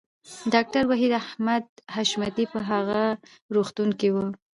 ډاکټر 0.53 0.83
وحید 0.87 1.11
احمد 1.21 1.65
حشمتی 1.95 2.45
په 2.53 2.59
هغه 2.69 3.01
روغتون 3.55 3.89
کې 3.99 4.09
و 4.11 4.15